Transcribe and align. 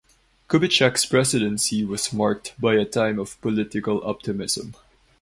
Kubitschek's 0.49 1.05
presidency 1.05 1.85
was 1.85 2.11
marked 2.11 2.55
by 2.59 2.73
a 2.73 2.85
time 2.85 3.19
of 3.19 3.39
political 3.39 4.03
optimism. 4.03 4.73